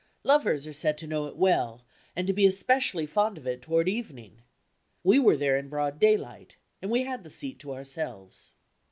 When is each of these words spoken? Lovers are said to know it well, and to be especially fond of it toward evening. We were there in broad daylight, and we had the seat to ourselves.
Lovers 0.23 0.65
are 0.65 0.73
said 0.73 0.97
to 0.97 1.05
know 1.05 1.27
it 1.27 1.35
well, 1.37 1.85
and 2.15 2.25
to 2.25 2.33
be 2.33 2.47
especially 2.47 3.05
fond 3.05 3.37
of 3.37 3.45
it 3.45 3.61
toward 3.61 3.87
evening. 3.87 4.41
We 5.03 5.19
were 5.19 5.37
there 5.37 5.59
in 5.59 5.69
broad 5.69 5.99
daylight, 5.99 6.55
and 6.81 6.89
we 6.89 7.03
had 7.03 7.21
the 7.21 7.29
seat 7.29 7.59
to 7.59 7.73
ourselves. 7.75 8.53